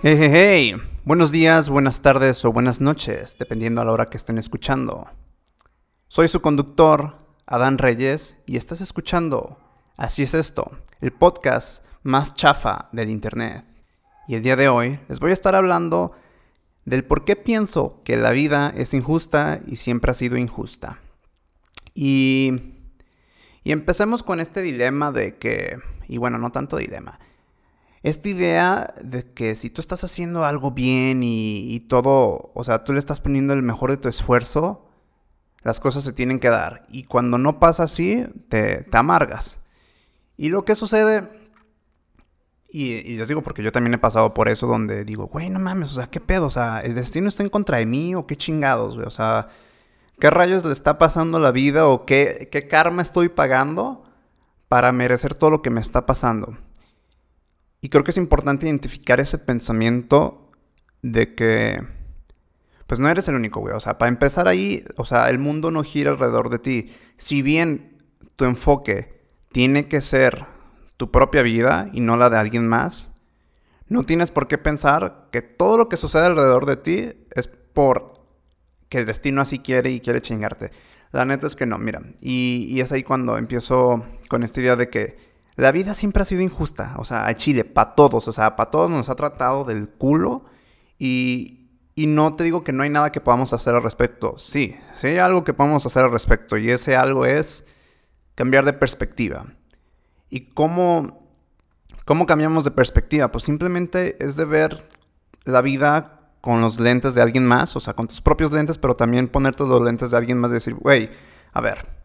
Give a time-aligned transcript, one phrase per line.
[0.00, 0.76] Hey, hey, hey.
[1.04, 5.08] Buenos días, buenas tardes o buenas noches, dependiendo a la hora que estén escuchando.
[6.06, 9.58] Soy su conductor, Adán Reyes, y estás escuchando
[9.96, 13.64] Así es esto, el podcast más chafa del Internet.
[14.28, 16.12] Y el día de hoy les voy a estar hablando
[16.84, 21.00] del por qué pienso que la vida es injusta y siempre ha sido injusta.
[21.92, 22.52] Y,
[23.64, 27.18] y empecemos con este dilema de que, y bueno, no tanto dilema,
[28.08, 32.92] esta idea de que si tú estás haciendo algo bien y, todo, o sea, tú
[32.92, 34.88] le estás poniendo el mejor de tu esfuerzo,
[35.62, 36.84] las cosas se tienen que dar.
[36.88, 39.60] Y cuando no pasa así, te, amargas.
[40.36, 41.28] Y lo que sucede,
[42.68, 45.58] y, y, les digo porque yo también he pasado por eso, donde digo, güey, no
[45.58, 46.46] mames, o sea, ¿qué pedo?
[46.46, 49.06] O sea, ¿el destino está en contra de mí o qué chingados, güey?
[49.06, 49.48] O sea,
[50.20, 54.04] ¿qué rayos le está pasando la vida o qué, qué karma estoy pagando
[54.68, 56.56] para merecer todo lo que me está pasando?
[57.80, 60.50] Y creo que es importante identificar ese pensamiento
[61.02, 61.82] de que,
[62.86, 63.74] pues no eres el único, güey.
[63.74, 66.94] O sea, para empezar ahí, o sea, el mundo no gira alrededor de ti.
[67.16, 68.02] Si bien
[68.36, 70.46] tu enfoque tiene que ser
[70.96, 73.14] tu propia vida y no la de alguien más,
[73.86, 78.18] no tienes por qué pensar que todo lo que sucede alrededor de ti es por
[78.88, 80.72] que el destino así quiere y quiere chingarte.
[81.12, 82.02] La neta es que no, mira.
[82.20, 85.27] Y, y es ahí cuando empiezo con esta idea de que
[85.58, 88.70] la vida siempre ha sido injusta, o sea, a Chile, para todos, o sea, para
[88.70, 90.44] todos nos ha tratado del culo
[91.00, 94.76] y, y no te digo que no hay nada que podamos hacer al respecto, sí,
[95.00, 97.64] sí hay algo que podamos hacer al respecto y ese algo es
[98.36, 99.46] cambiar de perspectiva.
[100.30, 101.26] ¿Y cómo,
[102.04, 103.32] cómo cambiamos de perspectiva?
[103.32, 104.88] Pues simplemente es de ver
[105.44, 108.94] la vida con los lentes de alguien más, o sea, con tus propios lentes, pero
[108.94, 111.10] también ponerte los lentes de alguien más y decir, güey,
[111.52, 111.97] a ver,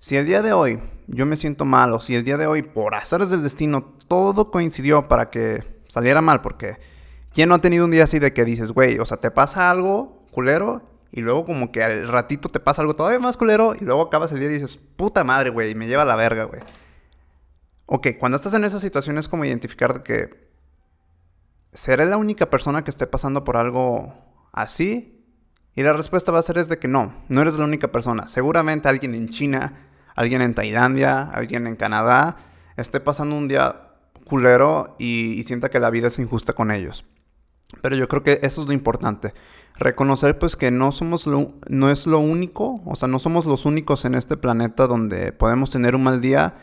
[0.00, 2.62] si el día de hoy yo me siento mal o si el día de hoy
[2.62, 6.78] por azares del destino todo coincidió para que saliera mal, porque
[7.32, 9.70] ¿quién no ha tenido un día así de que dices, güey, o sea, te pasa
[9.70, 13.84] algo culero y luego como que al ratito te pasa algo todavía más culero y
[13.84, 16.62] luego acabas el día y dices, puta madre, güey, me lleva a la verga, güey.
[17.84, 20.48] Ok, cuando estás en esa situación es como identificar que
[21.72, 24.14] ¿seré la única persona que esté pasando por algo
[24.52, 25.26] así?
[25.74, 28.28] Y la respuesta va a ser es de que no, no eres la única persona.
[28.28, 32.36] Seguramente alguien en China alguien en Tailandia, alguien en Canadá,
[32.76, 33.90] esté pasando un día
[34.24, 37.04] culero y, sienta que la vida es injusta con ellos.
[37.82, 39.34] Pero yo creo que eso es lo importante.
[39.76, 43.64] Reconocer pues que no somos lo, no es lo único, o sea, no somos los
[43.66, 46.58] únicos en este planeta donde podemos tener un mal día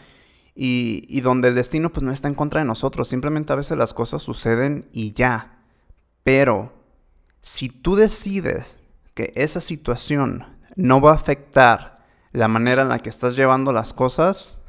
[0.55, 3.07] y, y, donde el destino pues no está en contra de nosotros.
[3.07, 5.59] Simplemente a veces las cosas suceden y ya.
[6.23, 6.73] Pero
[7.41, 8.77] si tú decides
[9.13, 11.96] que esa situación no va a afectar
[12.31, 14.61] la manera en la que estás llevando las cosas,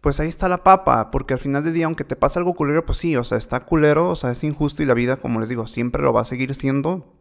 [0.00, 2.86] pues ahí está la papa, porque al final del día, aunque te pase algo culero,
[2.86, 5.48] pues sí, o sea, está culero, o sea, es injusto y la vida, como les
[5.48, 7.14] digo, siempre lo va a seguir siendo,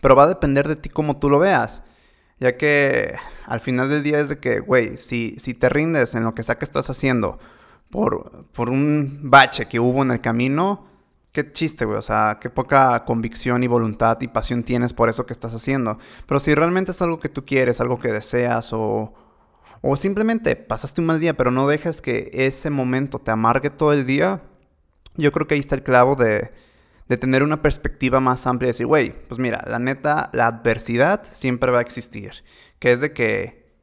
[0.00, 1.82] pero va a depender de ti como tú lo veas,
[2.38, 3.16] ya que
[3.46, 6.44] al final del día es de que, güey, si, si te rindes en lo que
[6.44, 7.38] sea que estás haciendo
[7.90, 10.87] por, por un bache que hubo en el camino,
[11.44, 11.98] qué chiste, güey.
[11.98, 15.98] O sea, qué poca convicción y voluntad y pasión tienes por eso que estás haciendo.
[16.26, 19.14] Pero si realmente es algo que tú quieres, algo que deseas o,
[19.80, 23.92] o simplemente pasaste un mal día, pero no dejas que ese momento te amargue todo
[23.92, 24.42] el día,
[25.14, 26.50] yo creo que ahí está el clavo de,
[27.08, 31.22] de tener una perspectiva más amplia y decir, güey, pues mira, la neta, la adversidad
[31.30, 32.32] siempre va a existir.
[32.80, 33.76] Que es de que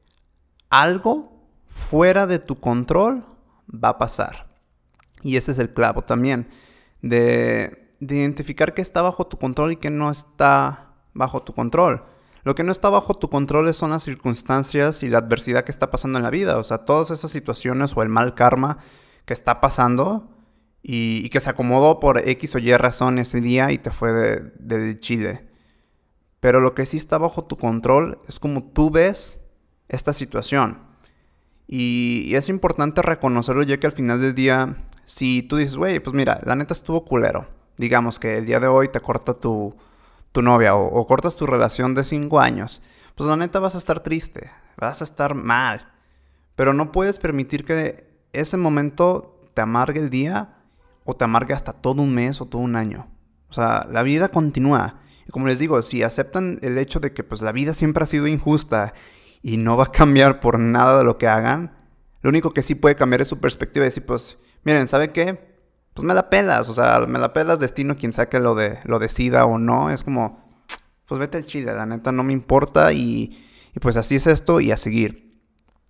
[0.70, 3.24] algo fuera de tu control
[3.72, 4.58] va a pasar.
[5.22, 6.48] Y ese es el clavo también
[7.06, 12.04] de, identificar qué está bajo tu control y qué no está bajo tu control.
[12.44, 15.90] Lo que no está bajo tu control son las circunstancias y la adversidad que está
[15.90, 16.58] pasando en la vida.
[16.58, 18.80] O sea, todas esas situaciones o el mal karma
[19.26, 20.30] que está pasando
[20.84, 25.00] y, que se acomodó por X o Y razón ese día y te fue de,
[25.00, 25.48] Chile.
[26.40, 29.42] Pero lo que sí está bajo tu control es como tú ves
[29.88, 30.84] esta situación.
[31.68, 36.00] Y, y es importante reconocerlo ya que al final del día si tú dices, güey,
[36.00, 37.48] pues mira, la neta estuvo culero.
[37.78, 39.76] Digamos que el día de hoy te corta tu,
[40.32, 42.82] tu novia o, cortas tu relación de cinco años.
[43.16, 45.92] Pues la neta vas a estar triste, vas a estar mal.
[46.56, 50.58] Pero no puedes permitir que ese momento te amargue el día
[51.04, 53.08] o te amargue hasta todo un mes o todo un año.
[53.50, 55.00] O sea, la vida continúa.
[55.28, 58.08] Y como les digo, si aceptan el hecho de que pues la vida siempre ha
[58.08, 58.94] sido injusta
[59.42, 61.72] y no va a cambiar por nada de lo que hagan,
[62.22, 65.56] lo único que sí puede cambiar es su perspectiva y decir, pues, miren, ¿sabe qué?
[65.94, 68.80] Pues me la pelas, o sea, me la pelas destino quien sea que lo, de,
[68.84, 69.90] lo decida o no.
[69.90, 70.44] Es como,
[71.08, 74.60] pues vete al chile, la neta no me importa y, y pues así es esto
[74.60, 75.40] y a seguir.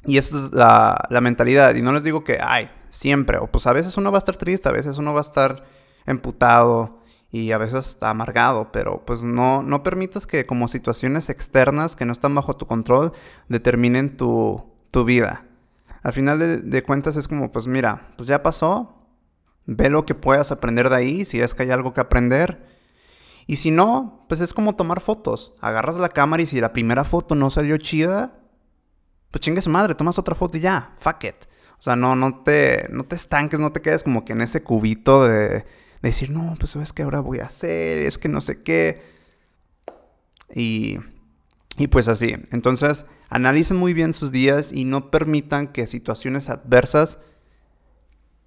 [0.05, 1.73] Y esa es la, la, mentalidad.
[1.73, 3.39] Y no les digo que, ay, siempre.
[3.39, 5.63] O pues a veces uno va a estar triste, a veces uno va a estar
[6.05, 7.01] emputado
[7.35, 12.05] y a veces está amargado, pero pues no, no permitas que como situaciones externas que
[12.05, 13.11] no están bajo tu control
[13.49, 14.71] determinen tu,
[15.05, 15.44] vida.
[16.05, 19.09] Al final de, de, cuentas es como, pues mira, pues ya pasó,
[19.65, 22.63] ve lo que puedas aprender de ahí, si es que hay algo que aprender.
[23.47, 25.55] Y si no, pues es como tomar fotos.
[25.61, 28.37] Agarras la cámara y si la primera foto no salió chida,
[29.31, 31.45] pues chingue su madre, tomas otra foto y ya, fuck it.
[31.79, 34.61] O sea, no, no, te, no te estanques, no te quedes como que en ese
[34.61, 35.65] cubito de
[36.03, 39.01] decir, no, pues sabes que ahora voy a hacer, es que no sé qué.
[40.53, 40.99] Y,
[41.77, 42.35] y pues así.
[42.51, 47.19] Entonces, analicen muy bien sus días y no permitan que situaciones adversas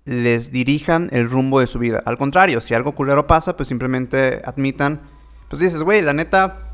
[0.04, 2.02] les dirijan el rumbo de su vida.
[2.06, 5.02] Al contrario, si algo culero pasa, pues simplemente admitan,
[5.48, 6.72] pues dices, güey, la neta,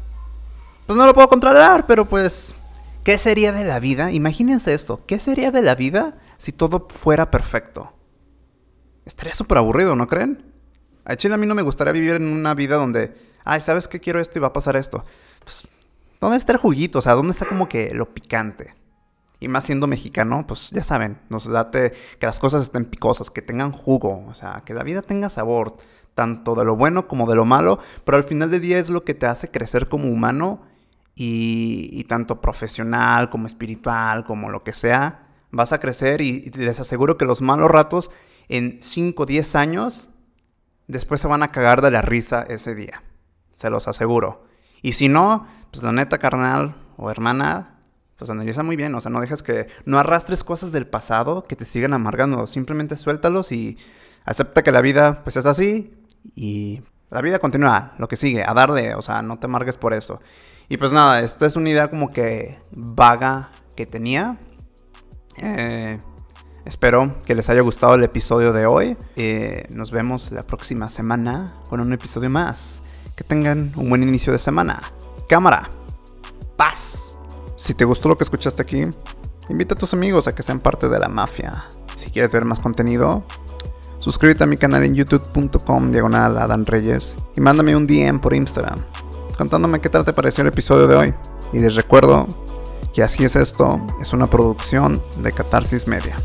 [0.87, 2.55] pues no lo puedo controlar, pero pues,
[3.03, 4.13] ¿qué sería de la vida?
[4.13, 7.93] Imagínense esto, ¿qué sería de la vida si todo fuera perfecto?
[9.05, 10.53] Estaría súper aburrido, ¿no creen?
[11.05, 13.99] A Chile a mí no me gustaría vivir en una vida donde, ay, ¿sabes qué
[13.99, 15.05] quiero esto y va a pasar esto?
[15.43, 15.67] Pues,
[16.21, 16.99] ¿dónde está el juguito?
[16.99, 18.75] O sea, ¿dónde está como que lo picante?
[19.41, 23.43] Y más siendo mexicano, pues ya saben, nos date que las cosas estén picosas, que
[23.43, 25.77] tengan jugo, o sea, que la vida tenga sabor,
[26.15, 29.05] tanto de lo bueno como de lo malo, pero al final del día es lo
[29.05, 30.63] que te hace crecer como humano
[31.15, 36.81] y, tanto profesional como espiritual, como lo que sea, vas a crecer y, y les
[36.81, 38.11] aseguro que los malos ratos
[38.49, 40.09] en 5 o 10 años
[40.87, 43.03] después se van a cagar de la risa ese día.
[43.55, 44.45] Se los aseguro.
[44.85, 47.79] Y si no, pues la neta, carnal o hermana,
[48.19, 48.95] pues analiza muy bien.
[48.95, 49.67] O sea, no dejes que.
[49.87, 52.47] No arrastres cosas del pasado que te sigan amargando.
[52.47, 53.79] Simplemente suéltalos y
[54.27, 55.95] acepta que la vida, pues es así.
[56.35, 58.95] Y la vida continúa, lo que sigue, a darle.
[58.95, 60.21] O sea, no te amargues por eso.
[60.69, 64.37] Y pues nada, esta es una idea como que vaga que tenía.
[65.39, 65.99] Eh.
[66.67, 68.99] Espero que les haya gustado el episodio de hoy.
[69.17, 72.84] Eh, nos vemos la próxima semana con un episodio más.
[73.17, 74.81] Que tengan un buen inicio de semana.
[75.29, 75.69] Cámara.
[76.57, 77.19] Paz.
[77.57, 78.85] Si te gustó lo que escuchaste aquí,
[79.49, 81.67] invita a tus amigos a que sean parte de la mafia.
[81.97, 83.25] Si quieres ver más contenido,
[83.99, 88.77] suscríbete a mi canal en youtube.com diagonal Adán Reyes y mándame un DM por Instagram
[89.35, 91.15] contándome qué tal te pareció el episodio de hoy.
[91.53, 92.27] Y les recuerdo
[92.93, 96.17] que así es esto, es una producción de Catarsis Media.